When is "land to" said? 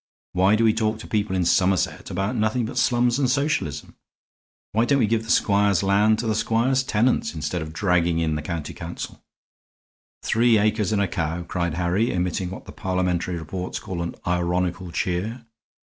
5.83-6.25